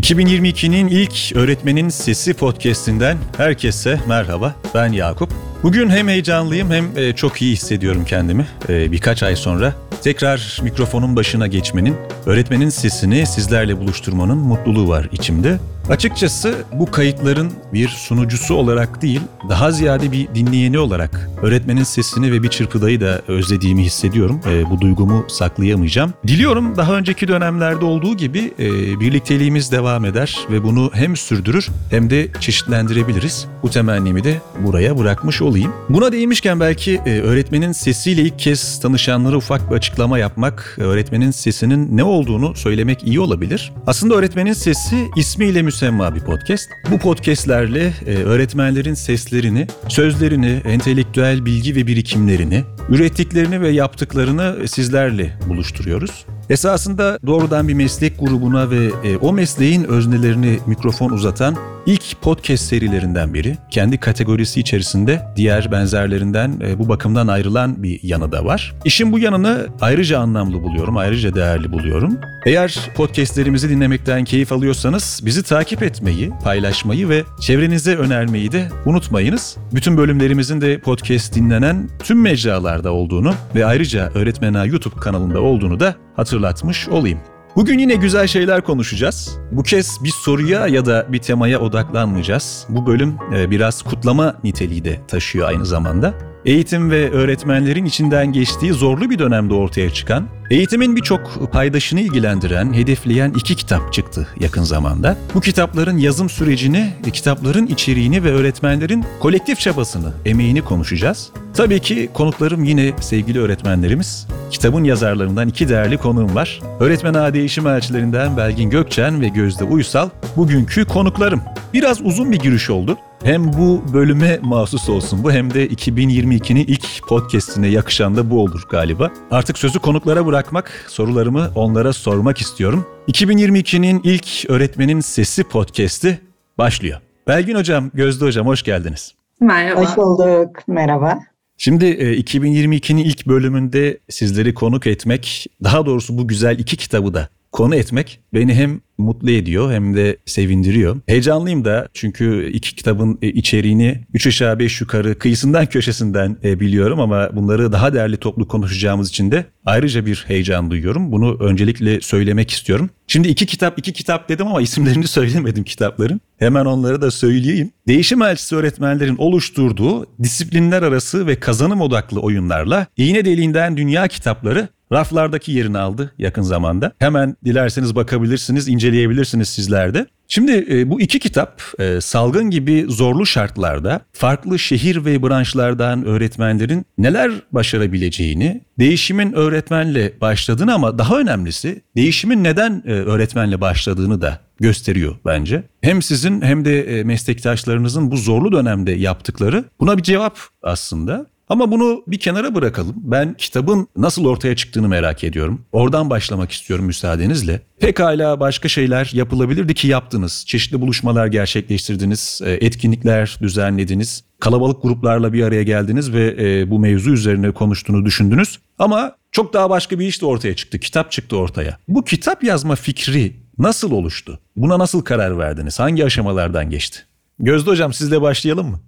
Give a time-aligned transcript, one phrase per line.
[0.00, 4.54] 2022'nin ilk Öğretmenin Sesi podcast'inden herkese merhaba.
[4.74, 5.32] Ben Yakup.
[5.62, 8.46] Bugün hem heyecanlıyım hem e, çok iyi hissediyorum kendimi.
[8.68, 11.96] E, birkaç ay sonra tekrar mikrofonun başına geçmenin,
[12.26, 15.58] öğretmenin sesini sizlerle buluşturmanın mutluluğu var içimde.
[15.90, 22.42] Açıkçası bu kayıtların bir sunucusu olarak değil, daha ziyade bir dinleyeni olarak öğretmenin sesini ve
[22.42, 24.40] bir çırpıdayı da özlediğimi hissediyorum.
[24.50, 26.14] E, bu duygumu saklayamayacağım.
[26.26, 32.10] Diliyorum daha önceki dönemlerde olduğu gibi e, birlikteliğimiz devam eder ve bunu hem sürdürür hem
[32.10, 33.46] de çeşitlendirebiliriz.
[33.62, 35.72] Bu temennimi de buraya bırakmış olayım.
[35.88, 41.96] Buna değinmişken belki e, öğretmenin sesiyle ilk kez tanışanlara ufak bir açıklama yapmak, öğretmenin sesinin
[41.96, 43.72] ne olduğunu söylemek iyi olabilir.
[43.86, 46.70] Aslında öğretmenin sesi ismiyle müsemma bir podcast.
[46.90, 56.26] Bu podcastlerle e, öğretmenlerin seslerini, sözlerini, entelektüel bilgi ve birikimlerini, ürettiklerini ve yaptıklarını sizlerle buluşturuyoruz.
[56.50, 63.34] Esasında doğrudan bir meslek grubuna ve e, o mesleğin öznelerini mikrofon uzatan ilk podcast serilerinden
[63.34, 63.56] biri.
[63.70, 68.74] Kendi kategorisi içerisinde diğer benzerlerinden e, bu bakımdan ayrılan bir yanı da var.
[68.84, 72.18] İşin bu yanını ayrıca anlamlı buluyorum, ayrıca değerli buluyorum.
[72.46, 79.56] Eğer podcastlerimizi dinlemekten keyif alıyorsanız bizi takip etmeyi, paylaşmayı ve çevrenize önermeyi de unutmayınız.
[79.74, 85.94] Bütün bölümlerimizin de podcast dinlenen tüm mecralarda olduğunu ve ayrıca Öğretmena YouTube kanalında olduğunu da
[86.16, 87.18] hatırlatmış olayım.
[87.56, 89.38] Bugün yine güzel şeyler konuşacağız.
[89.52, 92.66] Bu kez bir soruya ya da bir temaya odaklanmayacağız.
[92.68, 96.14] Bu bölüm e, biraz kutlama niteliği de taşıyor aynı zamanda.
[96.44, 103.32] Eğitim ve öğretmenlerin içinden geçtiği zorlu bir dönemde ortaya çıkan, eğitimin birçok paydaşını ilgilendiren, hedefleyen
[103.36, 105.16] iki kitap çıktı yakın zamanda.
[105.34, 111.30] Bu kitapların yazım sürecini, kitapların içeriğini ve öğretmenlerin kolektif çabasını, emeğini konuşacağız.
[111.54, 114.26] Tabii ki konuklarım yine sevgili öğretmenlerimiz.
[114.50, 116.60] Kitabın yazarlarından iki değerli konuğum var.
[116.80, 121.42] Öğretmen ağa değişim elçilerinden Belgin Gökçen ve Gözde Uysal bugünkü konuklarım.
[121.72, 122.98] Biraz uzun bir giriş oldu.
[123.24, 128.62] Hem bu bölüme mahsus olsun bu hem de 2022'nin ilk podcastine yakışan da bu olur
[128.70, 129.10] galiba.
[129.30, 132.86] Artık sözü konuklara bırakmak, sorularımı onlara sormak istiyorum.
[133.08, 136.20] 2022'nin ilk Öğretmenin Sesi podcast'i
[136.58, 137.00] başlıyor.
[137.28, 139.14] Belgin Hocam, Gözde Hocam hoş geldiniz.
[139.40, 139.80] Merhaba.
[139.80, 140.68] Hoş bulduk.
[140.68, 141.18] Merhaba.
[141.56, 147.76] Şimdi 2022'nin ilk bölümünde sizleri konuk etmek, daha doğrusu bu güzel iki kitabı da konu
[147.76, 150.96] etmek beni hem mutlu ediyor hem de sevindiriyor.
[151.06, 157.00] Heyecanlıyım da çünkü iki kitabın e, içeriğini üç aşağı beş yukarı kıyısından köşesinden e, biliyorum
[157.00, 161.12] ama bunları daha değerli toplu konuşacağımız için de ayrıca bir heyecan duyuyorum.
[161.12, 162.90] Bunu öncelikle söylemek istiyorum.
[163.06, 166.20] Şimdi iki kitap iki kitap dedim ama isimlerini söylemedim kitapların.
[166.38, 167.70] Hemen onları da söyleyeyim.
[167.88, 175.52] Değişim elçisi öğretmenlerin oluşturduğu disiplinler arası ve kazanım odaklı oyunlarla iğne deliğinden dünya kitapları raflardaki
[175.52, 176.92] yerini aldı yakın zamanda.
[176.98, 180.06] Hemen dilerseniz bakabilirsiniz, inceleyebilirsiniz sizler de.
[180.28, 186.86] Şimdi e, bu iki kitap e, salgın gibi zorlu şartlarda farklı şehir ve branşlardan öğretmenlerin
[186.98, 195.16] neler başarabileceğini, değişimin öğretmenle başladığını ama daha önemlisi değişimin neden e, öğretmenle başladığını da gösteriyor
[195.26, 195.62] bence.
[195.80, 201.26] Hem sizin hem de meslektaşlarınızın bu zorlu dönemde yaptıkları buna bir cevap aslında.
[201.50, 202.94] Ama bunu bir kenara bırakalım.
[202.96, 205.64] Ben kitabın nasıl ortaya çıktığını merak ediyorum.
[205.72, 207.60] Oradan başlamak istiyorum müsaadenizle.
[207.80, 210.44] Pekala başka şeyler yapılabilirdi ki yaptınız.
[210.46, 214.24] Çeşitli buluşmalar gerçekleştirdiniz, e, etkinlikler düzenlediniz.
[214.40, 218.58] Kalabalık gruplarla bir araya geldiniz ve e, bu mevzu üzerine konuştuğunu düşündünüz.
[218.78, 220.78] Ama çok daha başka bir iş de ortaya çıktı.
[220.78, 221.78] Kitap çıktı ortaya.
[221.88, 224.40] Bu kitap yazma fikri nasıl oluştu?
[224.56, 225.80] Buna nasıl karar verdiniz?
[225.80, 226.98] Hangi aşamalardan geçti?
[227.38, 228.80] Gözde Hocam sizle başlayalım mı?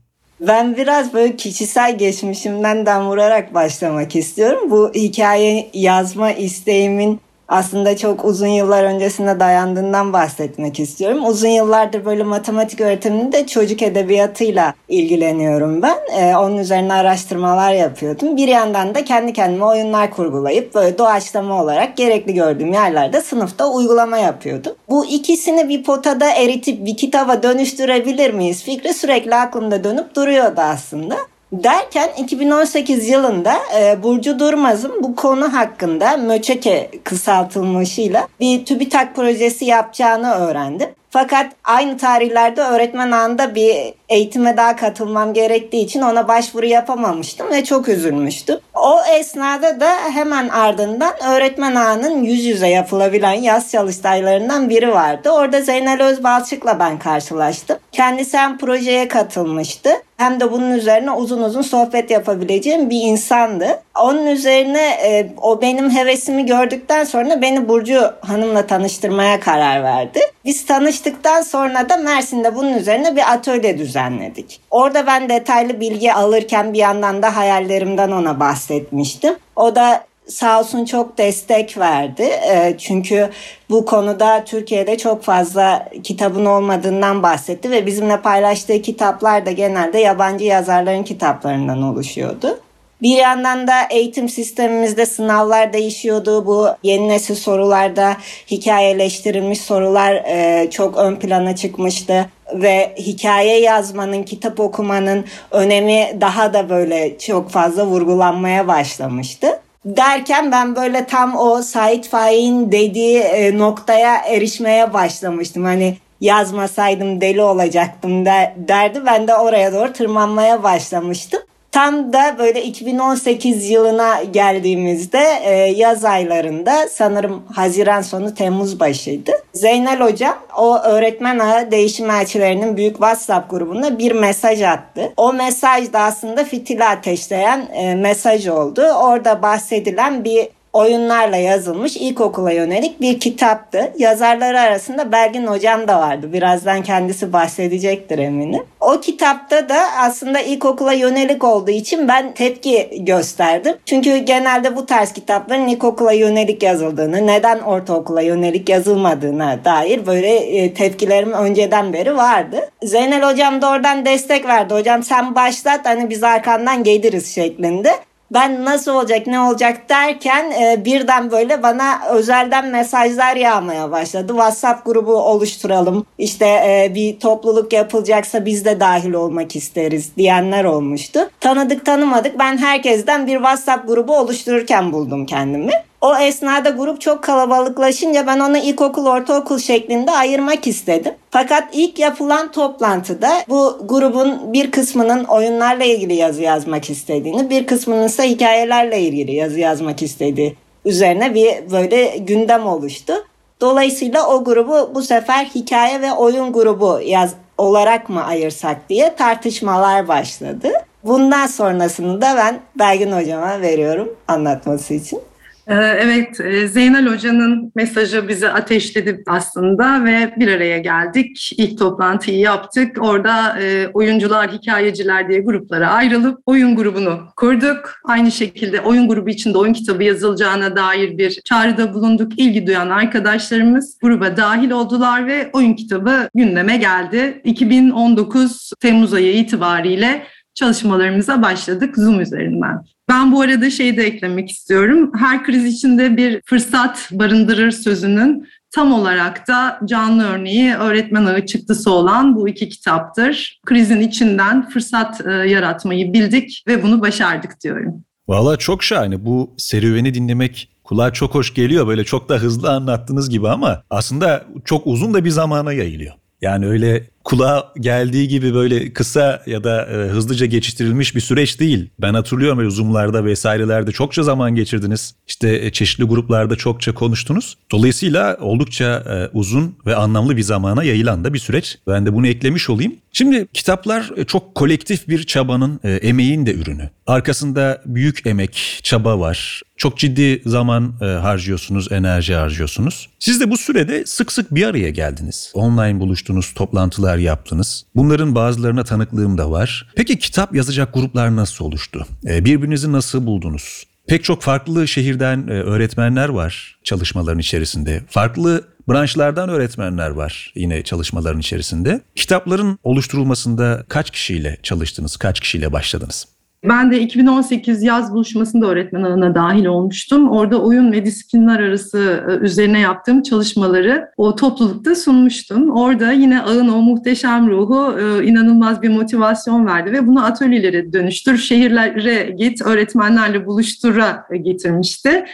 [0.47, 4.71] Ben biraz böyle kişisel geçmişimden den vurarak başlamak istiyorum.
[4.71, 7.21] Bu hikaye yazma isteğimin
[7.53, 11.27] aslında çok uzun yıllar öncesine dayandığından bahsetmek istiyorum.
[11.27, 15.97] Uzun yıllardır böyle matematik öğretiminde çocuk edebiyatıyla ilgileniyorum ben.
[16.19, 18.37] Ee, onun üzerine araştırmalar yapıyordum.
[18.37, 24.17] Bir yandan da kendi kendime oyunlar kurgulayıp böyle doğaçlama olarak gerekli gördüğüm yerlerde sınıfta uygulama
[24.19, 24.73] yapıyordum.
[24.89, 31.17] Bu ikisini bir potada eritip bir kitaba dönüştürebilir miyiz fikri sürekli aklımda dönüp duruyordu aslında.
[31.53, 40.33] Derken 2018 yılında e, Burcu Durmaz'ın bu konu hakkında Möçeke kısaltılmışıyla bir TÜBİTAK projesi yapacağını
[40.33, 40.89] öğrendim.
[41.11, 47.65] Fakat aynı tarihlerde öğretmen ağında bir eğitime daha katılmam gerektiği için ona başvuru yapamamıştım ve
[47.65, 48.59] çok üzülmüştüm.
[48.75, 55.31] O esnada da hemen ardından öğretmen ağının yüz yüze yapılabilen yaz çalıştaylarından biri vardı.
[55.31, 57.79] Orada Zeynel Özbalçık'la ben karşılaştım.
[57.93, 59.91] Kendisi hem projeye katılmıştı
[60.23, 63.83] hem de bunun üzerine uzun uzun sohbet yapabileceğim bir insandı.
[64.01, 70.21] Onun üzerine e, o benim hevesimi gördükten sonra beni Burcu Hanım'la tanıştırmaya karar verdi.
[70.45, 74.61] Biz tanıştıktan sonra da Mersin'de bunun üzerine bir atölye düzenledik.
[74.71, 79.35] Orada ben detaylı bilgi alırken bir yandan da hayallerimden ona bahsetmiştim.
[79.57, 82.23] O da sağ olsun çok destek verdi.
[82.23, 83.31] E, çünkü
[83.71, 90.45] bu konuda Türkiye'de çok fazla kitabın olmadığından bahsetti ve bizimle paylaştığı kitaplar da genelde yabancı
[90.45, 92.61] yazarların kitaplarından oluşuyordu.
[93.03, 96.47] Bir yandan da eğitim sistemimizde sınavlar değişiyordu.
[96.47, 98.17] Bu yeni nesil sorularda
[98.51, 106.69] hikayeleştirilmiş sorular e, çok ön plana çıkmıştı ve hikaye yazmanın, kitap okumanın önemi daha da
[106.71, 114.17] böyle çok fazla vurgulanmaya başlamıştı derken ben böyle tam o Said Faik'in dediği e, noktaya
[114.17, 115.65] erişmeye başlamıştım.
[115.65, 119.07] Hani yazmasaydım deli olacaktım der, derdi.
[119.07, 121.41] Ben de oraya doğru tırmanmaya başlamıştım.
[121.73, 129.33] Tam da böyle 2018 yılına geldiğimizde e, yaz aylarında sanırım Haziran sonu Temmuz başıydı.
[129.55, 135.13] Zeynel Hocam o öğretmen ağı değişim elçilerinin büyük WhatsApp grubunda bir mesaj attı.
[135.17, 138.83] O mesaj da aslında fitili ateşleyen e, mesaj oldu.
[138.83, 143.93] Orada bahsedilen bir oyunlarla yazılmış ilkokula yönelik bir kitaptı.
[143.99, 146.33] Yazarları arasında Belgin Hocam da vardı.
[146.33, 148.63] Birazdan kendisi bahsedecektir eminim.
[148.81, 153.77] O kitapta da aslında ilkokula yönelik olduğu için ben tepki gösterdim.
[153.87, 160.75] Çünkü genelde bu tarz kitapların ilkokula yönelik yazıldığını, neden ortaokula yönelik yazılmadığına dair böyle e,
[160.75, 162.71] tepkilerim önceden beri vardı.
[162.83, 164.75] Zeynel Hocam da oradan destek verdi.
[164.75, 167.93] Hocam sen başlat hani biz arkandan geliriz şeklinde
[168.35, 174.33] ben nasıl olacak ne olacak derken e, birden böyle bana özelden mesajlar yağmaya başladı.
[174.33, 181.31] WhatsApp grubu oluşturalım işte e, bir topluluk yapılacaksa biz de dahil olmak isteriz diyenler olmuştu.
[181.41, 185.73] Tanıdık tanımadık ben herkesten bir WhatsApp grubu oluştururken buldum kendimi.
[186.03, 191.15] O esnada grup çok kalabalıklaşınca ben onu ilkokul, ortaokul şeklinde ayırmak istedim.
[191.31, 198.07] Fakat ilk yapılan toplantıda bu grubun bir kısmının oyunlarla ilgili yazı yazmak istediğini, bir kısmının
[198.07, 203.13] ise hikayelerle ilgili yazı yazmak istediği üzerine bir böyle gündem oluştu.
[203.61, 210.09] Dolayısıyla o grubu bu sefer hikaye ve oyun grubu yaz olarak mı ayırsak diye tartışmalar
[210.09, 210.73] başladı.
[211.05, 215.21] Bundan sonrasını da ben Belgin hocama veriyorum anlatması için.
[215.67, 221.51] Ee, evet, e, Zeynel Hoca'nın mesajı bizi ateşledi aslında ve bir araya geldik.
[221.57, 222.97] İlk toplantıyı yaptık.
[223.01, 227.95] Orada e, oyuncular, hikayeciler diye gruplara ayrılıp oyun grubunu kurduk.
[228.05, 232.39] Aynı şekilde oyun grubu içinde oyun kitabı yazılacağına dair bir çağrıda bulunduk.
[232.39, 237.41] İlgi duyan arkadaşlarımız gruba dahil oldular ve oyun kitabı gündeme geldi.
[237.45, 242.79] 2019 Temmuz ayı itibariyle çalışmalarımıza başladık Zoom üzerinden.
[243.13, 245.13] Ben bu arada şey de eklemek istiyorum.
[245.19, 251.91] Her kriz içinde bir fırsat barındırır sözünün tam olarak da canlı örneği öğretmen ağı çıktısı
[251.91, 253.61] olan bu iki kitaptır.
[253.67, 258.05] Krizin içinden fırsat e, yaratmayı bildik ve bunu başardık diyorum.
[258.29, 259.25] Valla çok şahane.
[259.25, 261.87] Bu serüveni dinlemek kulağa çok hoş geliyor.
[261.87, 266.15] Böyle çok da hızlı anlattığınız gibi ama aslında çok uzun da bir zamana yayılıyor.
[266.43, 271.91] Yani öyle kulağa geldiği gibi böyle kısa ya da e, hızlıca geçiştirilmiş bir süreç değil.
[271.99, 275.15] Ben hatırlıyorum böyle Zoom'larda vesairelerde çokça zaman geçirdiniz.
[275.29, 277.57] İşte e, çeşitli gruplarda çokça konuştunuz.
[277.73, 281.79] Dolayısıyla oldukça e, uzun ve anlamlı bir zamana yayılan da bir süreç.
[281.87, 282.93] Ben de bunu eklemiş olayım.
[283.13, 286.91] Şimdi kitaplar e, çok kolektif bir çabanın, e, emeğin de ürünü.
[287.07, 289.63] Arkasında büyük emek, çaba var.
[289.77, 293.09] Çok ciddi zaman e, harcıyorsunuz, enerji harcıyorsunuz.
[293.19, 295.53] Siz de bu sürede sık sık bir araya geldiniz.
[295.55, 297.85] Online buluştunuz, toplantılar yaptınız.
[297.95, 299.89] Bunların bazılarına tanıklığım da var.
[299.97, 302.07] Peki kitap yazacak gruplar nasıl oluştu?
[302.29, 303.85] E, birbirinizi nasıl buldunuz?
[304.07, 308.03] Pek çok farklı şehirden e, öğretmenler var çalışmaların içerisinde.
[308.09, 312.01] Farklı branşlardan öğretmenler var yine çalışmaların içerisinde.
[312.15, 316.27] Kitapların oluşturulmasında kaç kişiyle çalıştınız, kaç kişiyle başladınız?
[316.69, 320.31] Ben de 2018 yaz buluşmasında öğretmen ağına dahil olmuştum.
[320.31, 325.71] Orada oyun ve disiplinler arası e, üzerine yaptığım çalışmaları o toplulukta sunmuştum.
[325.71, 331.39] Orada yine ağın o muhteşem ruhu e, inanılmaz bir motivasyon verdi ve bunu atölyelere dönüştür,
[331.39, 335.25] şehirlere git, öğretmenlerle buluştura getirmişti.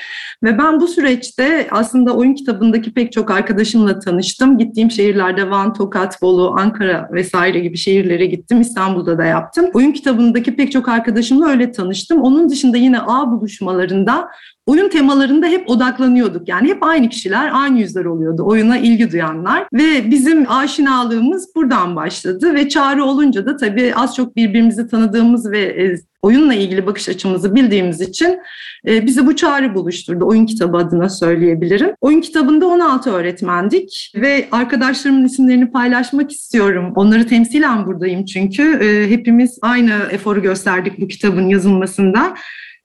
[0.42, 4.58] Ve ben bu süreçte aslında oyun kitabındaki pek çok arkadaşımla tanıştım.
[4.58, 8.60] Gittiğim şehirlerde Van, Tokat, Bolu, Ankara vesaire gibi şehirlere gittim.
[8.60, 9.66] İstanbul'da da yaptım.
[9.74, 12.22] Oyun kitabındaki pek çok arkadaşım arkadaşımla öyle tanıştım.
[12.22, 14.28] Onun dışında yine ağ buluşmalarında
[14.68, 16.48] oyun temalarında hep odaklanıyorduk.
[16.48, 18.42] Yani hep aynı kişiler, aynı yüzler oluyordu.
[18.46, 24.36] Oyuna ilgi duyanlar ve bizim aşinalığımız buradan başladı ve çağrı olunca da tabii az çok
[24.36, 28.38] birbirimizi tanıdığımız ve e, oyunla ilgili bakış açımızı bildiğimiz için
[28.86, 30.26] e, bizi bu çağrı buluşturdu.
[30.26, 31.90] Oyun kitabı adına söyleyebilirim.
[32.00, 36.92] Oyun kitabında 16 öğretmendik ve arkadaşlarımın isimlerini paylaşmak istiyorum.
[36.96, 42.34] Onları temsilen buradayım çünkü e, hepimiz aynı eforu gösterdik bu kitabın yazılmasında.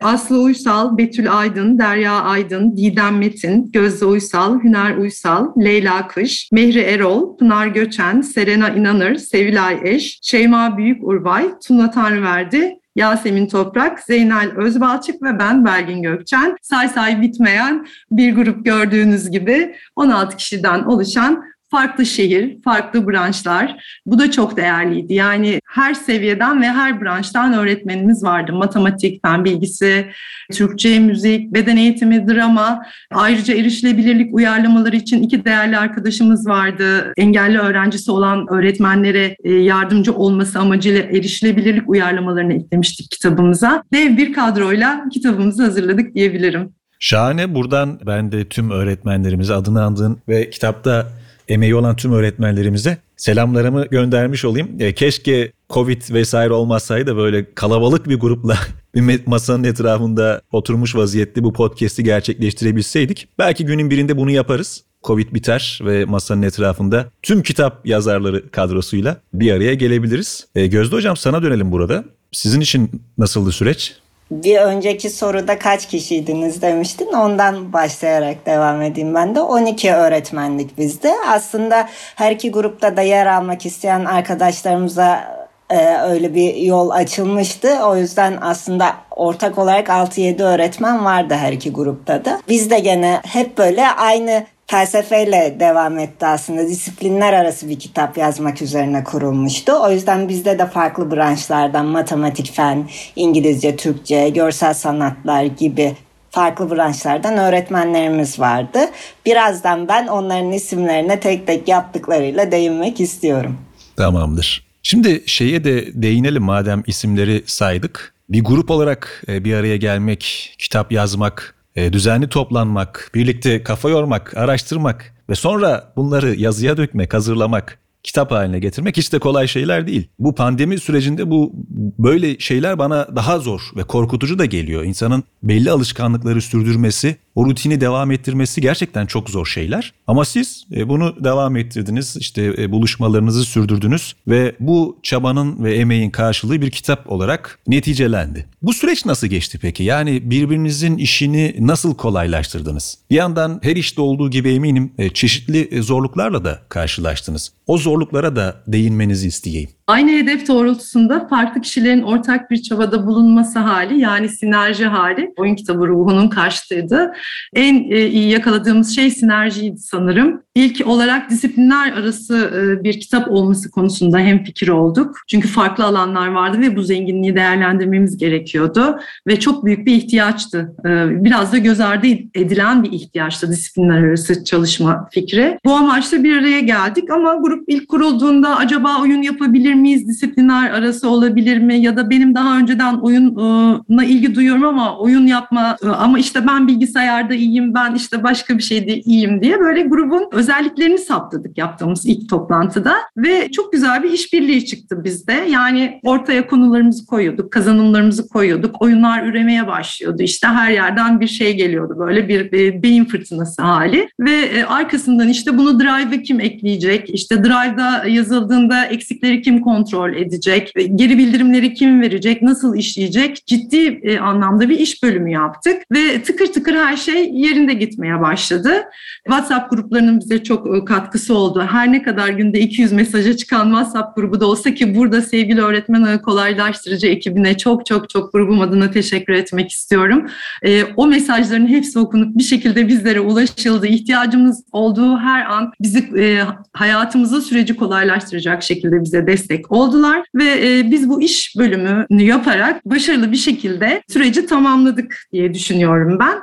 [0.03, 6.79] Aslı Uysal, Betül Aydın, Derya Aydın, Didem Metin, Gözde Uysal, Hüner Uysal, Leyla Kış, Mehri
[6.79, 14.51] Erol, Pınar Göçen, Serena İnanır, Sevilay Eş, Şeyma Büyük Urbay, Tuna Tanrıverdi, Yasemin Toprak, Zeynel
[14.57, 16.57] Özbalçık ve ben Belgin Gökçen.
[16.61, 21.43] Say say bitmeyen bir grup gördüğünüz gibi 16 kişiden oluşan
[21.73, 23.75] farklı şehir, farklı branşlar.
[24.05, 25.13] Bu da çok değerliydi.
[25.13, 28.53] Yani her seviyeden ve her branştan öğretmenimiz vardı.
[28.53, 30.05] Matematik, fen bilgisi,
[30.51, 32.85] Türkçe, müzik, beden eğitimi, drama.
[33.11, 37.13] Ayrıca erişilebilirlik uyarlamaları için iki değerli arkadaşımız vardı.
[37.17, 43.83] Engelli öğrencisi olan öğretmenlere e, yardımcı olması amacıyla erişilebilirlik uyarlamalarını eklemiştik kitabımıza.
[43.93, 46.73] Dev bir kadroyla kitabımızı hazırladık diyebilirim.
[46.99, 47.55] Şahane.
[47.55, 51.07] Buradan ben de tüm öğretmenlerimize adını andığın ve kitapta
[51.47, 54.69] emeği olan tüm öğretmenlerimize selamlarımı göndermiş olayım.
[54.79, 58.57] E, keşke Covid vesaire olmasaydı böyle kalabalık bir grupla
[58.95, 63.27] bir masanın etrafında oturmuş vaziyette bu podcast'i gerçekleştirebilseydik.
[63.39, 64.83] Belki günün birinde bunu yaparız.
[65.03, 70.47] Covid biter ve masanın etrafında tüm kitap yazarları kadrosuyla bir araya gelebiliriz.
[70.55, 72.03] E, Gözde Hocam sana dönelim burada.
[72.31, 73.95] Sizin için nasıldı süreç?
[74.33, 77.13] Bir önceki soruda kaç kişiydiniz demiştin.
[77.13, 79.41] Ondan başlayarak devam edeyim ben de.
[79.41, 81.13] 12 öğretmenlik bizde.
[81.27, 87.79] Aslında her iki grupta da yer almak isteyen arkadaşlarımıza e, öyle bir yol açılmıştı.
[87.85, 92.41] O yüzden aslında ortak olarak 6-7 öğretmen vardı her iki grupta da.
[92.49, 96.67] Biz de gene hep böyle aynı felsefeyle devam etti aslında.
[96.67, 99.73] Disiplinler arası bir kitap yazmak üzerine kurulmuştu.
[99.83, 105.95] O yüzden bizde de farklı branşlardan matematik, fen, İngilizce, Türkçe, görsel sanatlar gibi
[106.31, 108.79] farklı branşlardan öğretmenlerimiz vardı.
[109.25, 113.57] Birazdan ben onların isimlerine tek tek yaptıklarıyla değinmek istiyorum.
[113.95, 114.65] Tamamdır.
[114.83, 118.13] Şimdi şeye de değinelim madem isimleri saydık.
[118.29, 124.37] Bir grup olarak e, bir araya gelmek, kitap yazmak, e, düzenli toplanmak, birlikte kafa yormak,
[124.37, 130.07] araştırmak ve sonra bunları yazıya dökmek, hazırlamak, kitap haline getirmek hiç de kolay şeyler değil.
[130.19, 131.53] Bu pandemi sürecinde bu
[131.99, 134.83] böyle şeyler bana daha zor ve korkutucu da geliyor.
[134.83, 139.93] İnsanın belli alışkanlıkları sürdürmesi, o rutini devam ettirmesi gerçekten çok zor şeyler.
[140.07, 146.09] Ama siz e, bunu devam ettirdiniz, işte e, buluşmalarınızı sürdürdünüz ve bu çabanın ve emeğin
[146.09, 148.45] karşılığı bir kitap olarak neticelendi.
[148.61, 149.83] Bu süreç nasıl geçti peki?
[149.83, 152.97] Yani birbirinizin işini nasıl kolaylaştırdınız?
[153.09, 157.51] Bir yandan her işte olduğu gibi eminim e, çeşitli zorluklarla da karşılaştınız.
[157.67, 159.69] O zorluklara da değinmenizi isteyeyim.
[159.87, 165.87] Aynı hedef doğrultusunda farklı kişilerin ortak bir çabada bulunması hali yani sinerji hali oyun kitabı
[165.87, 167.13] ruhunun karşıtıydı.
[167.53, 170.43] En e, iyi yakaladığımız şey sinerjiydi sanırım.
[170.55, 175.15] İlk olarak disiplinler arası e, bir kitap olması konusunda hem fikir olduk.
[175.27, 178.99] Çünkü farklı alanlar vardı ve bu zenginliği değerlendirmemiz gerekiyordu.
[179.27, 180.75] Ve çok büyük bir ihtiyaçtı.
[180.85, 185.59] E, biraz da göz ardı edilen bir ihtiyaçtı disiplinler arası çalışma fikri.
[185.65, 191.09] Bu amaçla bir araya geldik ama grup ilk kurulduğunda acaba oyun yapabilir miyiz, disiplinler arası
[191.09, 191.81] olabilir mi?
[191.81, 197.33] Ya da benim daha önceden oyuna ilgi duyuyorum ama oyun yapma ama işte ben bilgisayarda
[197.33, 202.95] iyiyim, ben işte başka bir şeyde iyiyim diye böyle grubun özelliklerini saptadık yaptığımız ilk toplantıda
[203.17, 205.33] ve çok güzel bir işbirliği çıktı bizde.
[205.33, 210.23] Yani ortaya konularımızı koyuyorduk, kazanımlarımızı koyuyorduk, oyunlar üremeye başlıyordu.
[210.23, 215.57] İşte her yerden bir şey geliyordu böyle bir, bir beyin fırtınası hali ve arkasından işte
[215.57, 222.41] bunu Drive'a kim ekleyecek, işte Drive'da yazıldığında eksikleri kim kontrol edecek, geri bildirimleri kim verecek,
[222.41, 227.73] nasıl işleyecek ciddi e, anlamda bir iş bölümü yaptık ve tıkır tıkır her şey yerinde
[227.73, 228.83] gitmeye başladı.
[229.25, 231.67] WhatsApp gruplarının bize çok e, katkısı oldu.
[231.71, 236.03] Her ne kadar günde 200 mesaja çıkan WhatsApp grubu da olsa ki burada sevgili öğretmen
[236.03, 240.29] ağı kolaylaştırıcı ekibine çok çok çok grubum adına teşekkür etmek istiyorum.
[240.65, 243.87] E, o mesajların hepsi okunup bir şekilde bizlere ulaşıldı.
[243.87, 246.41] İhtiyacımız olduğu her an bizi e,
[246.73, 253.37] hayatımızı süreci kolaylaştıracak şekilde bize destek oldular ve biz bu iş bölümünü yaparak başarılı bir
[253.37, 256.37] şekilde süreci tamamladık diye düşünüyorum ben.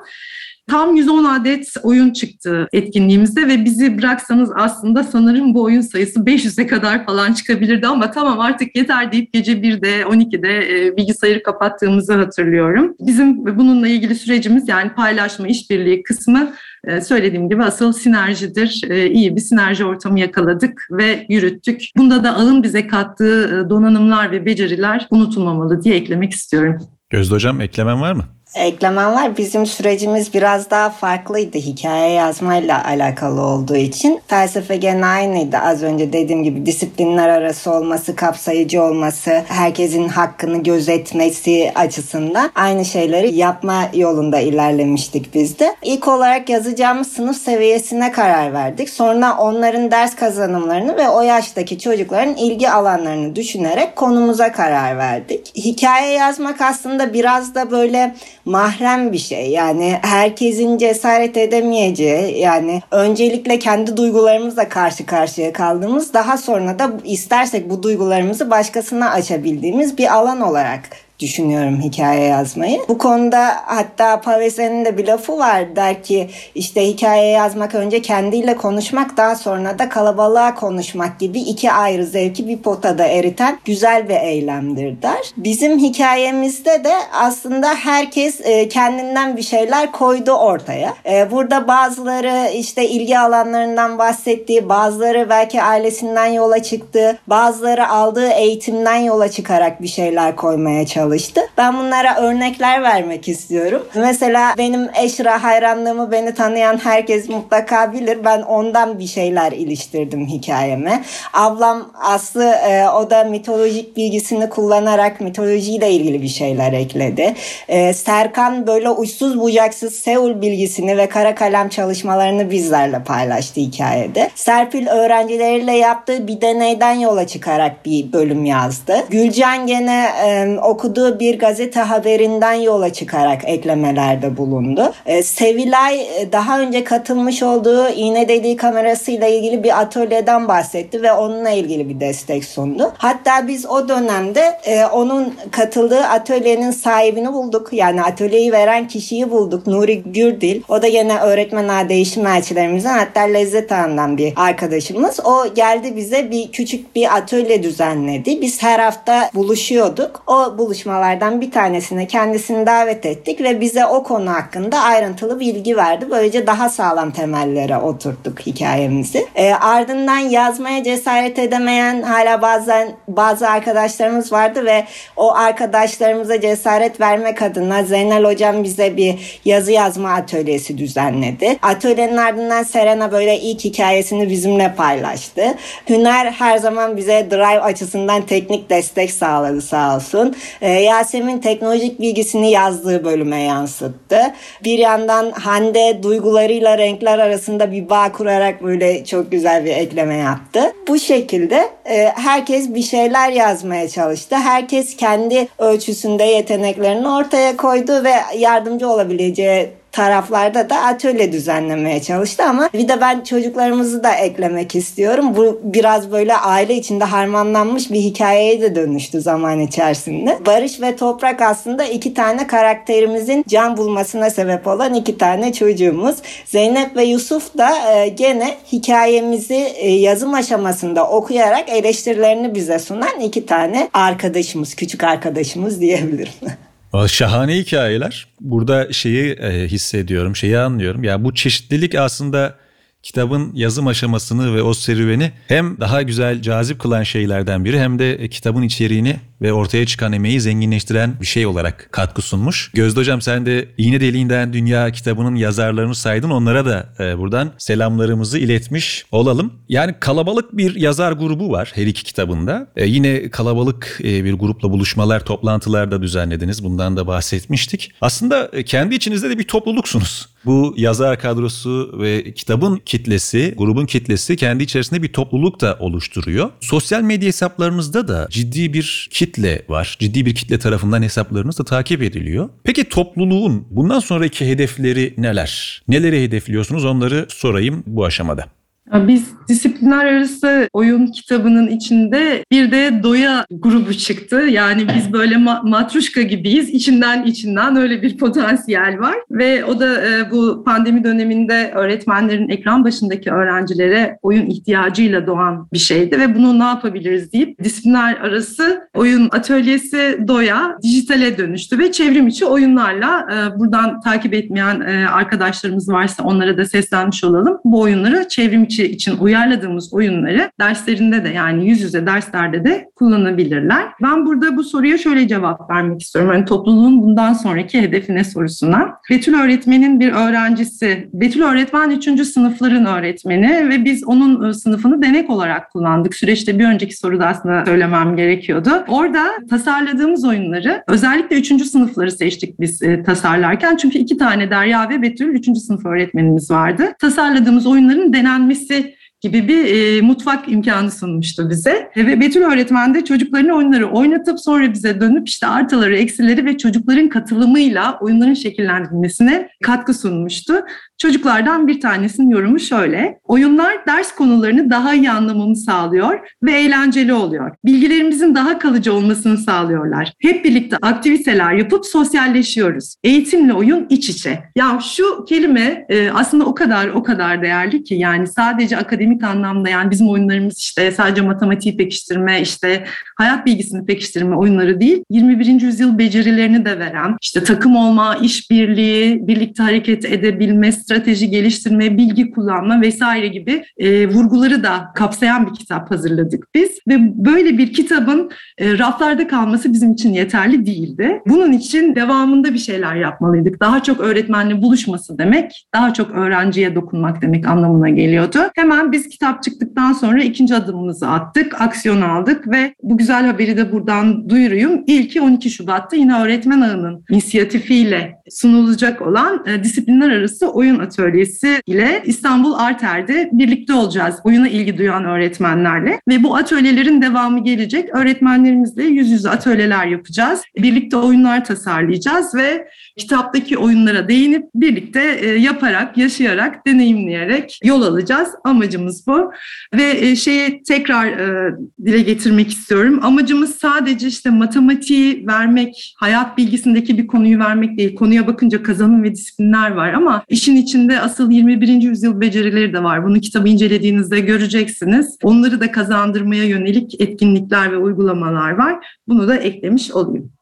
[0.70, 6.66] Tam 110 adet oyun çıktı etkinliğimizde ve bizi bıraksanız aslında sanırım bu oyun sayısı 500'e
[6.66, 12.94] kadar falan çıkabilirdi ama tamam artık yeter deyip gece 1'de 12'de e, bilgisayarı kapattığımızı hatırlıyorum.
[13.00, 16.52] Bizim bununla ilgili sürecimiz yani paylaşma, işbirliği kısmı
[16.84, 18.82] e, söylediğim gibi asıl sinerjidir.
[18.90, 21.82] E, iyi bir sinerji ortamı yakaladık ve yürüttük.
[21.96, 26.78] Bunda da ağın bize kattığı donanımlar ve beceriler unutulmamalı diye eklemek istiyorum.
[27.10, 28.24] Gözde Hocam eklemen var mı?
[28.54, 29.36] Eklemem var.
[29.36, 34.20] Bizim sürecimiz biraz daha farklıydı hikaye yazmayla alakalı olduğu için.
[34.26, 35.58] Felsefe gene aynıydı.
[35.58, 43.34] Az önce dediğim gibi disiplinler arası olması, kapsayıcı olması, herkesin hakkını gözetmesi açısından aynı şeyleri
[43.34, 45.76] yapma yolunda ilerlemiştik biz de.
[45.82, 48.90] İlk olarak yazacağımız sınıf seviyesine karar verdik.
[48.90, 55.56] Sonra onların ders kazanımlarını ve o yaştaki çocukların ilgi alanlarını düşünerek konumuza karar verdik.
[55.56, 59.50] Hikaye yazmak aslında biraz da böyle mahrem bir şey.
[59.50, 67.70] Yani herkesin cesaret edemeyeceği yani öncelikle kendi duygularımızla karşı karşıya kaldığımız daha sonra da istersek
[67.70, 72.80] bu duygularımızı başkasına açabildiğimiz bir alan olarak düşünüyorum hikaye yazmayı.
[72.88, 78.56] Bu konuda hatta Pavesen'in de bir lafı var der ki işte hikaye yazmak önce kendiyle
[78.56, 84.16] konuşmak daha sonra da kalabalığa konuşmak gibi iki ayrı zevki bir potada eriten güzel bir
[84.16, 85.30] eylemdir der.
[85.36, 90.94] Bizim hikayemizde de aslında herkes e, kendinden bir şeyler koydu ortaya.
[91.10, 98.96] E, burada bazıları işte ilgi alanlarından bahsettiği, bazıları belki ailesinden yola çıktı, bazıları aldığı eğitimden
[98.96, 101.40] yola çıkarak bir şeyler koymaya çalıştı çalıştı.
[101.58, 103.86] Ben bunlara örnekler vermek istiyorum.
[103.94, 108.18] Mesela benim Eşra hayranlığımı beni tanıyan herkes mutlaka bilir.
[108.24, 111.02] Ben ondan bir şeyler iliştirdim hikayeme.
[111.32, 117.34] Ablam Aslı e, o da mitolojik bilgisini kullanarak mitolojiyle ilgili bir şeyler ekledi.
[117.68, 124.30] E, Serkan böyle uçsuz bucaksız Seul bilgisini ve kara kalem çalışmalarını bizlerle paylaştı hikayede.
[124.34, 128.96] Serpil öğrencileriyle yaptığı bir deneyden yola çıkarak bir bölüm yazdı.
[129.10, 130.56] Gülcan gene e,
[131.00, 134.92] okuduğu bir gazete haberinden yola çıkarak eklemelerde bulundu.
[135.06, 141.12] E, Sevilay e, daha önce katılmış olduğu iğne deliği kamerasıyla ilgili bir atölyeden bahsetti ve
[141.12, 142.92] onunla ilgili bir destek sundu.
[142.98, 147.68] Hatta biz o dönemde e, onun katıldığı atölyenin sahibini bulduk.
[147.72, 149.66] Yani atölyeyi veren kişiyi bulduk.
[149.66, 150.62] Nuri Gürdil.
[150.68, 155.20] O da yine öğretmen ağa değişim elçilerimizden hatta Lezzet Ağa'ndan bir arkadaşımız.
[155.24, 158.40] O geldi bize bir küçük bir atölye düzenledi.
[158.40, 160.22] Biz her hafta buluşuyorduk.
[160.26, 165.76] O buluşmalar konuşmalardan bir tanesine kendisini davet ettik ve bize o konu hakkında ayrıntılı bilgi
[165.76, 166.06] verdi.
[166.10, 169.26] Böylece daha sağlam temellere oturttuk hikayemizi.
[169.34, 174.84] E, ardından yazmaya cesaret edemeyen hala bazen bazı arkadaşlarımız vardı ve
[175.16, 181.58] o arkadaşlarımıza cesaret vermek adına Zeynel hocam bize bir yazı yazma atölyesi düzenledi.
[181.62, 185.42] Atölyenin ardından Serena böyle ilk hikayesini bizimle paylaştı.
[185.88, 190.36] Hüner her zaman bize drive açısından teknik destek sağladı sağ olsun.
[190.62, 194.20] E, Yasemin teknolojik bilgisini yazdığı bölüme yansıttı.
[194.64, 200.72] Bir yandan Hande duygularıyla renkler arasında bir bağ kurarak böyle çok güzel bir ekleme yaptı.
[200.88, 204.36] Bu şekilde e, herkes bir şeyler yazmaya çalıştı.
[204.36, 212.68] Herkes kendi ölçüsünde yeteneklerini ortaya koydu ve yardımcı olabileceği taraflarda da atölye düzenlemeye çalıştı ama
[212.74, 215.36] bir de ben çocuklarımızı da eklemek istiyorum.
[215.36, 220.38] Bu biraz böyle aile içinde harmanlanmış bir hikayeye de dönüştü zaman içerisinde.
[220.46, 226.16] Barış ve Toprak aslında iki tane karakterimizin can bulmasına sebep olan iki tane çocuğumuz.
[226.46, 233.46] Zeynep ve Yusuf da e, gene hikayemizi e, yazım aşamasında okuyarak eleştirilerini bize sunan iki
[233.46, 236.32] tane arkadaşımız, küçük arkadaşımız diyebilirim.
[237.08, 238.26] Şahane hikayeler.
[238.40, 241.04] Burada şeyi e, hissediyorum, şeyi anlıyorum.
[241.04, 242.54] Ya yani bu çeşitlilik aslında
[243.02, 248.28] kitabın yazım aşamasını ve o serüveni hem daha güzel, cazip kılan şeylerden biri hem de
[248.28, 252.70] kitabın içeriğini ve ortaya çıkan emeği zenginleştiren bir şey olarak katkı sunmuş.
[252.74, 256.30] Gözde Hocam sen de İğne Deliğinden Dünya kitabının yazarlarını saydın.
[256.30, 259.52] Onlara da e, buradan selamlarımızı iletmiş olalım.
[259.68, 262.66] Yani kalabalık bir yazar grubu var her iki kitabında.
[262.76, 266.64] E, yine kalabalık e, bir grupla buluşmalar, toplantılar da düzenlediniz.
[266.64, 267.92] Bundan da bahsetmiştik.
[268.00, 270.28] Aslında e, kendi içinizde de bir topluluksunuz.
[270.44, 276.50] Bu yazar kadrosu ve kitabın kitlesi, grubun kitlesi kendi içerisinde bir topluluk da oluşturuyor.
[276.60, 279.96] Sosyal medya hesaplarınızda da ciddi bir kitle var.
[280.00, 282.48] Ciddi bir kitle tarafından hesaplarınız da takip ediliyor.
[282.64, 285.82] Peki topluluğun bundan sonraki hedefleri neler?
[285.88, 288.59] Neleri hedefliyorsunuz onları sorayım bu aşamada.
[288.92, 294.36] Biz disiplinler arası oyun kitabının içinde bir de doya grubu çıktı.
[294.36, 296.68] Yani biz böyle ma- matruşka gibiyiz.
[296.68, 299.14] İçinden içinden öyle bir potansiyel var.
[299.30, 305.78] Ve o da e, bu pandemi döneminde öğretmenlerin ekran başındaki öğrencilere oyun ihtiyacıyla doğan bir
[305.78, 306.20] şeydi.
[306.20, 311.78] Ve bunu ne yapabiliriz deyip disiplinler arası oyun atölyesi doya dijitale dönüştü.
[311.78, 317.58] Ve çevrim içi oyunlarla e, buradan takip etmeyen e, arkadaşlarımız varsa onlara da seslenmiş olalım.
[317.64, 323.86] Bu oyunları çevrim içi için uyarladığımız oyunları derslerinde de yani yüz yüze derslerde de kullanabilirler.
[324.02, 326.32] Ben burada bu soruya şöyle cevap vermek istiyorum.
[326.32, 328.88] Yani topluluğun bundan sonraki hedefine sorusuna.
[329.10, 331.08] Betül öğretmenin bir öğrencisi.
[331.12, 332.26] Betül öğretmen 3.
[332.26, 336.14] sınıfların öğretmeni ve biz onun ıı, sınıfını denek olarak kullandık.
[336.14, 338.70] Süreçte bir önceki soruda aslında söylemem gerekiyordu.
[338.88, 341.64] Orada tasarladığımız oyunları özellikle 3.
[341.64, 343.76] sınıfları seçtik biz e, tasarlarken.
[343.76, 345.58] Çünkü iki tane Derya ve Betül 3.
[345.58, 346.84] sınıf öğretmenimiz vardı.
[346.98, 351.90] Tasarladığımız oyunların denenmesi sais, gibi bir e, mutfak imkanı sunmuştu bize.
[351.96, 356.58] E, ve Betül öğretmen de çocukların oyunları oynatıp sonra bize dönüp işte artıları, eksileri ve
[356.58, 360.54] çocukların katılımıyla oyunların şekillendirilmesine katkı sunmuştu.
[360.98, 363.20] Çocuklardan bir tanesinin yorumu şöyle.
[363.24, 367.56] Oyunlar ders konularını daha iyi anlamamı sağlıyor ve eğlenceli oluyor.
[367.64, 370.12] Bilgilerimizin daha kalıcı olmasını sağlıyorlar.
[370.18, 372.94] Hep birlikte aktiviteler yapıp sosyalleşiyoruz.
[373.04, 374.38] Eğitimle oyun iç içe.
[374.56, 379.68] Ya şu kelime e, aslında o kadar o kadar değerli ki yani sadece akademik anlamda
[379.68, 382.84] yani bizim oyunlarımız işte sadece matematiği pekiştirme, işte
[383.16, 385.04] hayat bilgisini pekiştirme oyunları değil.
[385.10, 385.46] 21.
[385.60, 392.80] yüzyıl becerilerini de veren, işte takım olma, işbirliği, birlikte hareket edebilme, strateji geliştirme, bilgi kullanma
[392.80, 396.78] vesaire gibi e, vurguları da kapsayan bir kitap hazırladık biz.
[396.88, 401.20] Ve böyle bir kitabın e, raflarda kalması bizim için yeterli değildi.
[401.26, 403.60] Bunun için devamında bir şeyler yapmalıydık.
[403.60, 408.38] Daha çok öğretmenle buluşması demek, daha çok öğrenciye dokunmak demek anlamına geliyordu.
[408.54, 413.72] Hemen biz kitap çıktıktan sonra ikinci adımımızı attık, aksiyon aldık ve bu güzel haberi de
[413.72, 414.84] buradan duyuruyum.
[414.86, 422.02] İlki 12 Şubat'ta yine öğretmen ağının inisiyatifiyle sunulacak olan e, disiplinler arası oyun atölyesi ile
[422.06, 424.16] İstanbul Arter'de birlikte olacağız.
[424.24, 427.94] Oyuna ilgi duyan öğretmenlerle ve bu atölyelerin devamı gelecek.
[427.94, 430.42] Öğretmenlerimizle yüz yüze atölyeler yapacağız.
[430.56, 438.28] Birlikte oyunlar tasarlayacağız ve kitaptaki oyunlara değinip birlikte e, yaparak, yaşayarak, deneyimleyerek yol alacağız.
[438.44, 439.32] Amacımız bu.
[439.74, 443.00] Ve e, şeye tekrar e, dile getirmek istiyorum.
[443.02, 447.94] Amacımız sadece işte matematiği vermek, hayat bilgisindeki bir konuyu vermek değil.
[447.94, 451.68] Konuya bakınca kazanım ve disiplinler var ama işin içinde asıl 21.
[451.68, 453.04] yüzyıl becerileri de var.
[453.04, 455.18] Bunu kitabı incelediğinizde göreceksiniz.
[455.22, 458.86] Onları da kazandırmaya yönelik etkinlikler ve uygulamalar var.
[459.08, 460.32] Bunu da eklemiş olayım.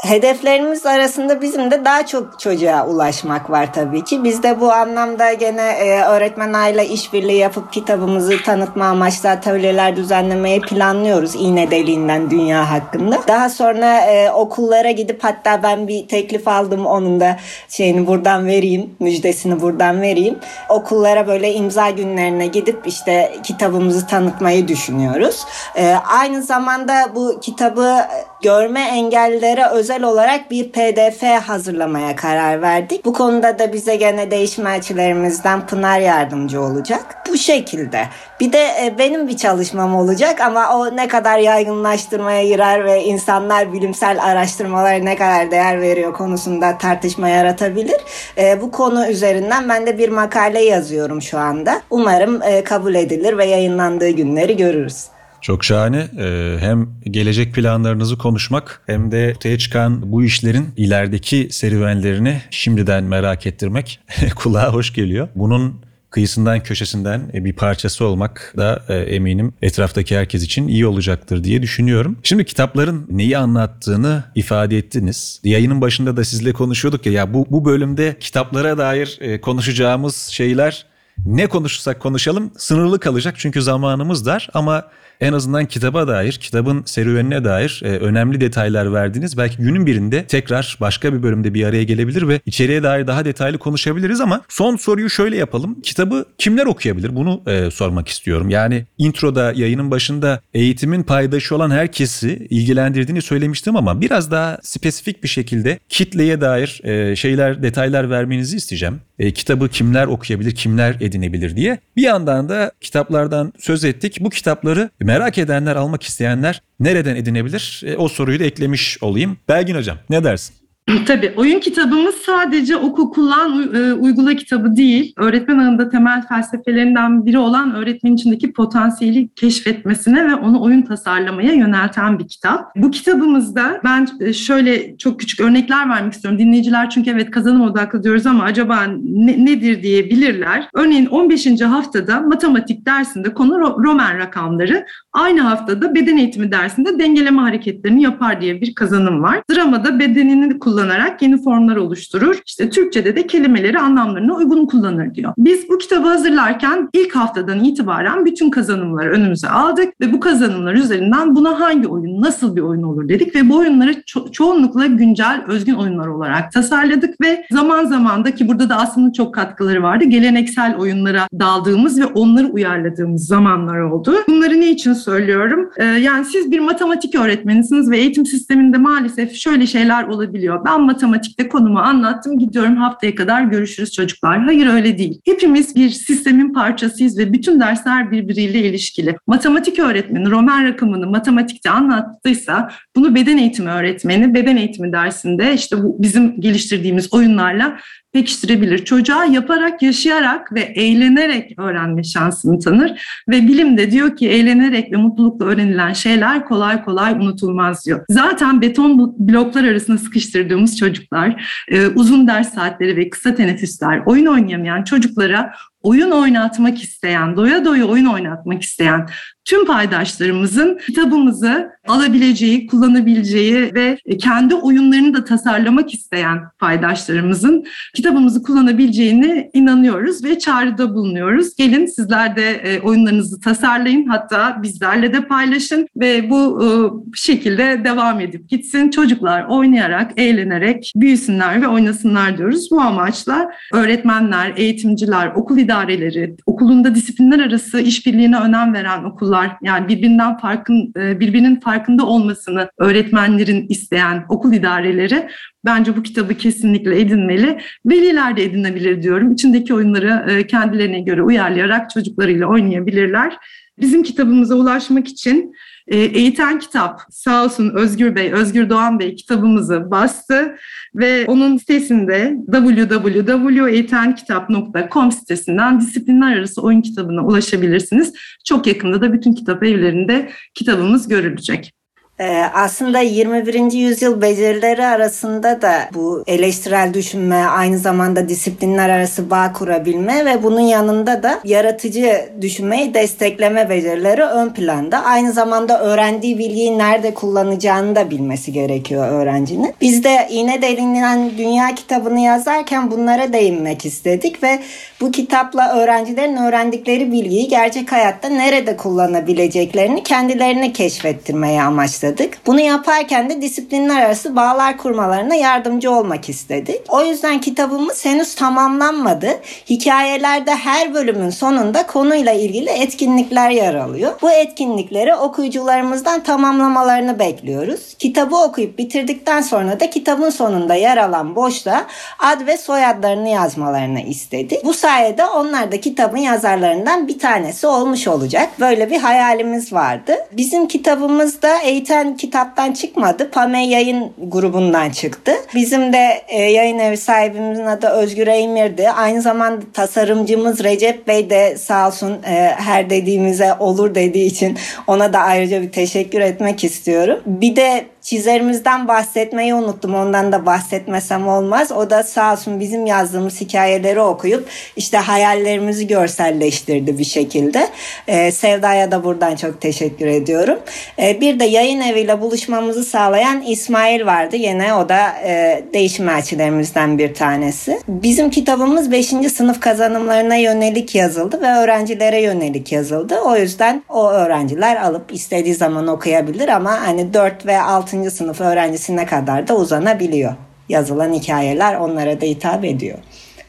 [0.00, 4.24] Hedeflerimiz arasında bizim de daha çok çocuğa ulaşmak var tabii ki.
[4.24, 10.60] Biz de bu anlamda gene e, öğretmen aile işbirliği yapıp kitabımızı tanıtma amaçlı atölyeler düzenlemeyi
[10.60, 11.34] planlıyoruz.
[11.34, 13.18] İğne deliğinden dünya hakkında.
[13.28, 17.36] Daha sonra e, okullara gidip hatta ben bir teklif aldım onun da
[17.68, 20.38] şeyini buradan vereyim, müjdesini buradan vereyim.
[20.68, 25.44] Okullara böyle imza günlerine gidip işte kitabımızı tanıtmayı düşünüyoruz.
[25.76, 27.96] E, aynı zamanda bu kitabı
[28.42, 33.04] görme engellilere özel olarak bir pdf hazırlamaya karar verdik.
[33.04, 37.16] Bu konuda da bize gene değişim elçilerimizden Pınar yardımcı olacak.
[37.28, 38.04] Bu şekilde.
[38.40, 43.72] Bir de e, benim bir çalışmam olacak ama o ne kadar yaygınlaştırmaya girer ve insanlar
[43.72, 48.00] bilimsel araştırmalara ne kadar değer veriyor konusunda tartışma yaratabilir.
[48.38, 51.80] E, bu konu üzerinden ben de bir makale yazıyorum şu anda.
[51.90, 55.06] Umarım e, kabul edilir ve yayınlandığı günleri görürüz.
[55.42, 56.08] Çok şahane.
[56.18, 63.46] Ee, hem gelecek planlarınızı konuşmak hem de ortaya çıkan bu işlerin ilerideki serüvenlerini şimdiden merak
[63.46, 64.00] ettirmek
[64.34, 65.28] kulağa hoş geliyor.
[65.34, 71.44] Bunun kıyısından köşesinden e, bir parçası olmak da e, eminim etraftaki herkes için iyi olacaktır
[71.44, 72.16] diye düşünüyorum.
[72.22, 75.40] Şimdi kitapların neyi anlattığını ifade ettiniz.
[75.44, 80.86] Yayının başında da sizle konuşuyorduk ya ya bu bu bölümde kitaplara dair e, konuşacağımız şeyler
[81.26, 84.84] ne konuşursak konuşalım sınırlı kalacak çünkü zamanımız dar ama
[85.20, 89.38] en azından kitaba dair, kitabın serüvenine dair e, önemli detaylar verdiniz.
[89.38, 93.58] Belki günün birinde tekrar başka bir bölümde bir araya gelebilir ve içeriye dair daha detaylı
[93.58, 95.80] konuşabiliriz ama son soruyu şöyle yapalım.
[95.82, 97.16] Kitabı kimler okuyabilir?
[97.16, 98.50] Bunu e, sormak istiyorum.
[98.50, 105.28] Yani introda, yayının başında eğitimin paydaşı olan herkesi ilgilendirdiğini söylemiştim ama biraz daha spesifik bir
[105.28, 109.00] şekilde kitleye dair e, şeyler, detaylar vermenizi isteyeceğim.
[109.18, 111.78] E, kitabı kimler okuyabilir, kimler edinebilir diye.
[111.96, 114.16] Bir yandan da kitaplardan söz ettik.
[114.20, 117.82] Bu kitapları merak edenler, almak isteyenler nereden edinebilir?
[117.86, 119.38] E, o soruyu da eklemiş olayım.
[119.48, 120.59] Belgin Hocam ne dersin?
[121.06, 125.12] Tabii oyun kitabımız sadece oku kullan e, uygula kitabı değil.
[125.16, 132.18] Öğretmen ağında temel felsefelerinden biri olan öğretmenin içindeki potansiyeli keşfetmesine ve onu oyun tasarlamaya yönelten
[132.18, 132.76] bir kitap.
[132.76, 136.38] Bu kitabımızda ben e, şöyle çok küçük örnekler vermek istiyorum.
[136.38, 140.68] Dinleyiciler çünkü evet kazanım odaklı diyoruz ama acaba ne, nedir diyebilirler.
[140.74, 141.60] Örneğin 15.
[141.60, 144.86] haftada matematik dersinde konu Roman rakamları.
[145.12, 149.42] Aynı haftada beden eğitimi dersinde dengeleme hareketlerini yapar diye bir kazanım var.
[149.50, 150.50] Dramada bedenini
[150.80, 152.42] kullanarak yeni formlar oluşturur.
[152.46, 155.32] İşte Türkçe'de de kelimeleri anlamlarına uygun kullanır diyor.
[155.38, 161.36] Biz bu kitabı hazırlarken ilk haftadan itibaren bütün kazanımları önümüze aldık ve bu kazanımlar üzerinden
[161.36, 165.74] buna hangi oyun, nasıl bir oyun olur dedik ve bu oyunları ço- çoğunlukla güncel, özgün
[165.74, 170.04] oyunlar olarak tasarladık ve zaman zaman da ki burada da aslında çok katkıları vardı.
[170.04, 174.14] Geleneksel oyunlara daldığımız ve onları uyarladığımız zamanlar oldu.
[174.28, 175.70] Bunları ne için söylüyorum?
[175.76, 180.64] Ee, yani siz bir matematik öğretmenisiniz ve eğitim sisteminde maalesef şöyle şeyler olabiliyor.
[180.64, 184.40] Ben matematikte konumu anlattım, gidiyorum haftaya kadar görüşürüz çocuklar.
[184.44, 185.20] Hayır öyle değil.
[185.24, 189.16] Hepimiz bir sistemin parçasıyız ve bütün dersler birbiriyle ilişkili.
[189.26, 195.96] Matematik öğretmeni Roman rakamını matematikte anlattıysa bunu beden eğitimi öğretmeni beden eğitimi dersinde işte bu
[196.02, 197.76] bizim geliştirdiğimiz oyunlarla
[198.12, 198.84] pekiştirebilir.
[198.84, 204.96] Çocuğa yaparak, yaşayarak ve eğlenerek öğrenme şansını tanır ve bilim de diyor ki eğlenerek ve
[204.96, 208.04] mutlulukla öğrenilen şeyler kolay kolay unutulmaz diyor.
[208.08, 214.84] Zaten beton bloklar arasında sıkıştırdığımız çocuklar, e, uzun ders saatleri ve kısa teneffüsler, oyun oynayamayan
[214.84, 219.06] çocuklara oyun oynatmak isteyen, doya doya oyun oynatmak isteyen
[219.50, 227.64] tüm paydaşlarımızın kitabımızı alabileceği, kullanabileceği ve kendi oyunlarını da tasarlamak isteyen paydaşlarımızın
[227.94, 231.56] kitabımızı kullanabileceğine inanıyoruz ve çağrıda bulunuyoruz.
[231.56, 236.68] Gelin sizler de e, oyunlarınızı tasarlayın hatta bizlerle de paylaşın ve bu e,
[237.16, 238.90] şekilde devam edip gitsin.
[238.90, 242.68] Çocuklar oynayarak, eğlenerek büyüsünler ve oynasınlar diyoruz.
[242.70, 250.38] Bu amaçla öğretmenler, eğitimciler, okul idareleri, okulunda disiplinler arası işbirliğine önem veren okullar yani birbirinden
[250.38, 255.28] farkın e, birbirinin farkında olmasını öğretmenlerin isteyen okul idareleri
[255.64, 257.60] bence bu kitabı kesinlikle edinmeli.
[257.86, 259.32] Veliler de edinebilir diyorum.
[259.32, 263.36] İçindeki oyunları e, kendilerine göre uyarlayarak çocuklarıyla oynayabilirler.
[263.80, 265.54] Bizim kitabımıza ulaşmak için
[265.90, 270.56] e, Eğiten Kitap sağ olsun Özgür Bey, Özgür Doğan Bey kitabımızı bastı
[270.94, 278.12] ve onun sitesinde www.eğitenkitap.com sitesinden disiplinler arası oyun kitabına ulaşabilirsiniz.
[278.44, 281.79] Çok yakında da bütün kitap evlerinde kitabımız görülecek.
[282.20, 283.72] Ee, aslında 21.
[283.72, 290.60] yüzyıl becerileri arasında da bu eleştirel düşünme, aynı zamanda disiplinler arası bağ kurabilme ve bunun
[290.60, 295.04] yanında da yaratıcı düşünmeyi destekleme becerileri ön planda.
[295.04, 299.74] Aynı zamanda öğrendiği bilgiyi nerede kullanacağını da bilmesi gerekiyor öğrencinin.
[299.80, 304.58] Biz de İğne Delinden Dünya kitabını yazarken bunlara değinmek istedik ve
[305.00, 312.38] bu kitapla öğrencilerin öğrendikleri bilgiyi gerçek hayatta nerede kullanabileceklerini kendilerine keşfettirmeye amaçladık başladık.
[312.46, 316.80] Bunu yaparken de disiplinler arası bağlar kurmalarına yardımcı olmak istedik.
[316.88, 319.28] O yüzden kitabımız henüz tamamlanmadı.
[319.70, 324.12] Hikayelerde her bölümün sonunda konuyla ilgili etkinlikler yer alıyor.
[324.22, 327.94] Bu etkinlikleri okuyucularımızdan tamamlamalarını bekliyoruz.
[327.98, 331.86] Kitabı okuyup bitirdikten sonra da kitabın sonunda yer alan boşluğa
[332.18, 334.64] ad ve soyadlarını yazmalarını istedik.
[334.64, 338.48] Bu sayede onlar da kitabın yazarlarından bir tanesi olmuş olacak.
[338.60, 340.16] Böyle bir hayalimiz vardı.
[340.32, 343.30] Bizim kitabımızda eğitim zaten kitaptan çıkmadı.
[343.30, 345.32] Pame yayın grubundan çıktı.
[345.54, 348.90] Bizim de e, yayın evi sahibimizin adı Özgür Eymir'di.
[348.90, 355.12] Aynı zamanda tasarımcımız Recep Bey de sağ olsun e, her dediğimize olur dediği için ona
[355.12, 357.20] da ayrıca bir teşekkür etmek istiyorum.
[357.26, 359.94] Bir de çizerimizden bahsetmeyi unuttum.
[359.94, 361.72] Ondan da bahsetmesem olmaz.
[361.72, 367.68] O da sağ olsun bizim yazdığımız hikayeleri okuyup işte hayallerimizi görselleştirdi bir şekilde.
[368.08, 370.58] Ee, Sevda'ya da buradan çok teşekkür ediyorum.
[370.98, 374.36] Ee, bir de yayın eviyle buluşmamızı sağlayan İsmail vardı.
[374.36, 377.80] Yine o da e, değişim elçilerimizden bir tanesi.
[377.88, 379.06] Bizim kitabımız 5.
[379.06, 383.20] sınıf kazanımlarına yönelik yazıldı ve öğrencilere yönelik yazıldı.
[383.20, 388.10] O yüzden o öğrenciler alıp istediği zaman okuyabilir ama hani 4 ve 6 6.
[388.10, 390.32] sınıf öğrencisine kadar da uzanabiliyor.
[390.68, 392.98] Yazılan hikayeler onlara da hitap ediyor.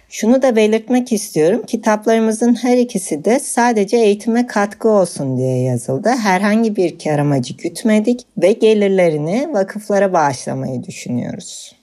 [0.10, 1.64] Şunu da belirtmek istiyorum.
[1.68, 6.10] Kitaplarımızın her ikisi de sadece eğitime katkı olsun diye yazıldı.
[6.10, 11.76] Herhangi bir kar amacı gütmedik ve gelirlerini vakıflara bağışlamayı düşünüyoruz.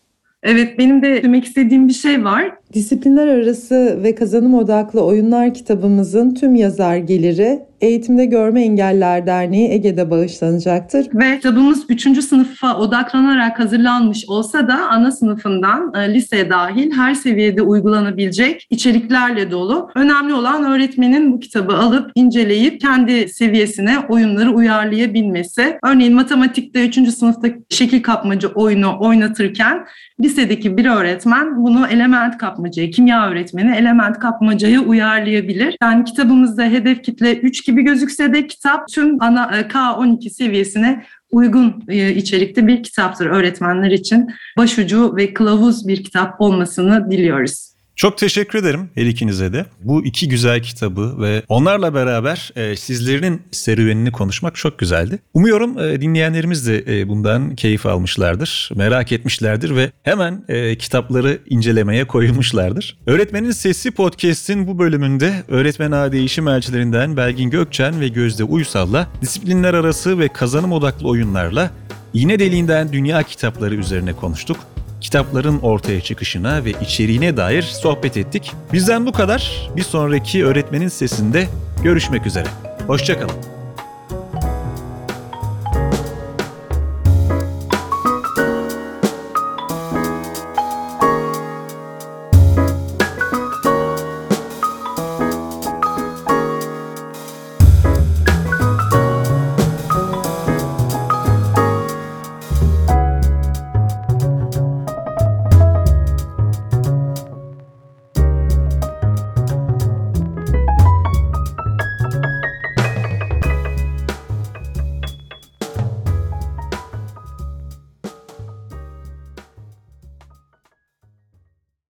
[0.43, 2.53] Evet benim de demek istediğim bir şey var.
[2.75, 10.11] Disiplinler arası ve kazanım odaklı oyunlar kitabımızın tüm yazar geliri Eğitimde Görme Engelliler Derneği Ege'de
[10.11, 11.07] bağışlanacaktır.
[11.15, 12.25] Ve kitabımız 3.
[12.25, 19.91] sınıfa odaklanarak hazırlanmış olsa da ana sınıfından e, liseye dahil her seviyede uygulanabilecek içeriklerle dolu.
[19.95, 25.79] Önemli olan öğretmenin bu kitabı alıp inceleyip kendi seviyesine oyunları uyarlayabilmesi.
[25.85, 27.09] Örneğin matematikte 3.
[27.09, 29.87] sınıfta şekil kapmaca oyunu oynatırken
[30.21, 35.77] lisedeki bir öğretmen bunu element kapmacaya, kimya öğretmeni element kapmacaya uyarlayabilir.
[35.83, 41.85] Yani kitabımızda hedef kitle 3 gibi gözükse de kitap tüm ana e, K12 seviyesine uygun
[41.89, 44.31] e, içerikte bir kitaptır öğretmenler için.
[44.57, 47.78] Başucu ve kılavuz bir kitap olmasını diliyoruz.
[47.99, 49.67] Çok teşekkür ederim her ikinize de.
[49.83, 55.19] Bu iki güzel kitabı ve onlarla beraber e, sizlerin serüvenini konuşmak çok güzeldi.
[55.35, 62.05] Umuyorum e, dinleyenlerimiz de e, bundan keyif almışlardır, merak etmişlerdir ve hemen e, kitapları incelemeye
[62.05, 62.99] koyulmuşlardır.
[63.07, 69.75] Öğretmenin Sesi Podcast'in bu bölümünde öğretmen ağ değişim elçilerinden Belgin Gökçen ve Gözde Uysal'la disiplinler
[69.75, 71.71] arası ve kazanım odaklı oyunlarla
[72.15, 74.59] İğne deliğinden dünya kitapları üzerine konuştuk
[75.01, 78.53] kitapların ortaya çıkışına ve içeriğine dair sohbet ettik.
[78.73, 79.71] Bizden bu kadar.
[79.77, 81.49] Bir sonraki öğretmenin sesinde
[81.83, 82.49] görüşmek üzere.
[82.87, 83.58] Hoşçakalın.